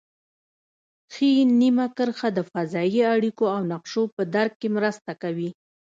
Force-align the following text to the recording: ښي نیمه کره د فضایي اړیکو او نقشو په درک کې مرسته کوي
ښي 1.13 1.31
نیمه 1.59 1.85
کره 1.97 2.27
د 2.37 2.39
فضایي 2.51 3.01
اړیکو 3.15 3.43
او 3.55 3.59
نقشو 3.71 4.03
په 4.15 4.21
درک 4.35 4.53
کې 4.61 4.67
مرسته 4.77 5.11
کوي 5.21 5.49